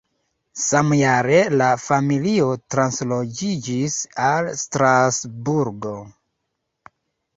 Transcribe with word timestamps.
Samjare 0.59 1.41
la 1.61 1.67
familio 1.83 2.47
transloĝiĝis 2.75 3.99
al 4.31 4.49
Strasburgo. 4.65 5.95